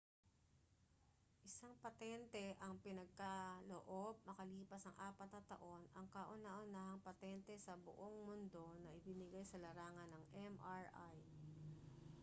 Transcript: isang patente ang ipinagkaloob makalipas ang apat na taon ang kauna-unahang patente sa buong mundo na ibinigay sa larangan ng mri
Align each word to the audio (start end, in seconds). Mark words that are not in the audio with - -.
isang 1.49 1.75
patente 1.83 2.45
ang 2.63 2.73
ipinagkaloob 2.77 4.13
makalipas 4.29 4.83
ang 4.89 4.97
apat 5.09 5.27
na 5.31 5.41
taon 5.51 5.81
ang 5.97 6.07
kauna-unahang 6.15 7.05
patente 7.07 7.53
sa 7.65 7.73
buong 7.85 8.15
mundo 8.27 8.65
na 8.83 8.89
ibinigay 8.99 9.43
sa 9.47 9.61
larangan 9.65 10.09
ng 10.15 10.23
mri 10.57 10.81